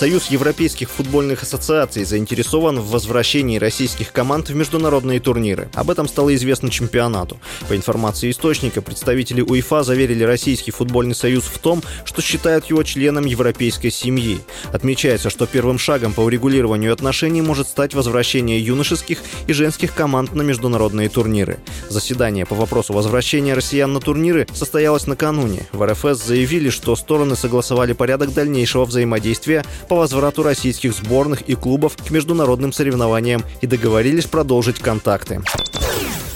[0.00, 5.68] Союз Европейских футбольных ассоциаций заинтересован в возвращении российских команд в международные турниры.
[5.74, 7.38] Об этом стало известно чемпионату.
[7.68, 13.26] По информации источника, представители УЕФА заверили Российский футбольный союз в том, что считают его членом
[13.26, 14.40] европейской семьи.
[14.72, 20.40] Отмечается, что первым шагом по урегулированию отношений может стать возвращение юношеских и женских команд на
[20.40, 21.58] международные турниры.
[21.90, 25.68] Заседание по вопросу возвращения россиян на турниры состоялось накануне.
[25.72, 31.96] В РФС заявили, что стороны согласовали порядок дальнейшего взаимодействия по возврату российских сборных и клубов
[31.96, 35.42] к международным соревнованиям и договорились продолжить контакты.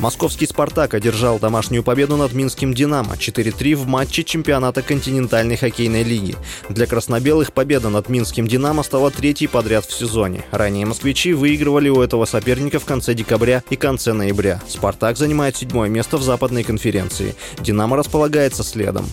[0.00, 6.34] Московский «Спартак» одержал домашнюю победу над Минским «Динамо» 4-3 в матче чемпионата континентальной хоккейной лиги.
[6.68, 10.44] Для краснобелых победа над Минским «Динамо» стала третьей подряд в сезоне.
[10.50, 14.60] Ранее москвичи выигрывали у этого соперника в конце декабря и конце ноября.
[14.66, 17.36] «Спартак» занимает седьмое место в западной конференции.
[17.60, 19.06] «Динамо» располагается следом.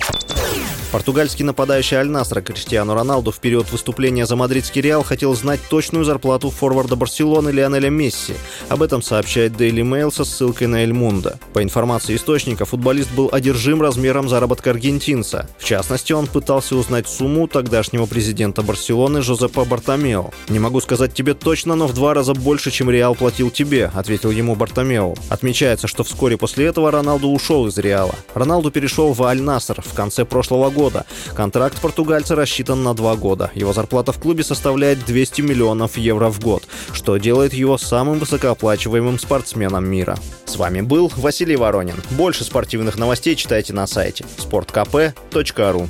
[0.93, 6.51] Португальский нападающий Аль-Насра Криштиану Роналду в период выступления за мадридский Реал хотел знать точную зарплату
[6.51, 8.35] форварда Барселоны Лионеля Месси.
[8.69, 11.39] Об этом сообщает Daily Mail со ссылкой на Эль Мунда.
[11.53, 15.49] По информации источника, футболист был одержим размером заработка аргентинца.
[15.57, 20.29] В частности, он пытался узнать сумму тогдашнего президента Барселоны Жозепа Бартомео.
[20.49, 24.29] «Не могу сказать тебе точно, но в два раза больше, чем Реал платил тебе»,— ответил
[24.29, 25.15] ему Бартомео.
[25.29, 28.13] Отмечается, что вскоре после этого Роналду ушел из Реала.
[28.35, 31.05] Роналду перешел в Аль-Наср в конце прошлого года года.
[31.33, 33.51] Контракт португальца рассчитан на два года.
[33.55, 39.17] Его зарплата в клубе составляет 200 миллионов евро в год, что делает его самым высокооплачиваемым
[39.17, 40.17] спортсменом мира.
[40.45, 41.95] С вами был Василий Воронин.
[42.11, 45.89] Больше спортивных новостей читайте на сайте sportkp.ru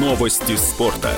[0.00, 1.10] Новости спорта.